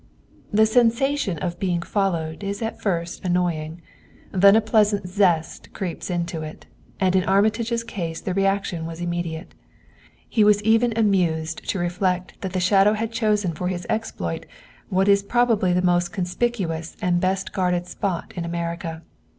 [0.51, 3.83] The sensation of being followed is at first annoying;
[4.31, 6.65] then a pleasant zest creeps into it,
[6.99, 9.53] and in Armitage's case the reaction was immediate.
[10.27, 14.47] He was even amused to reflect that the shadow had chosen for his exploit
[14.89, 19.03] what is probably the most conspicuous and the best guarded spot in America.